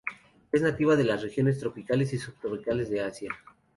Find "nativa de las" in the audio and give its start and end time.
0.63-1.21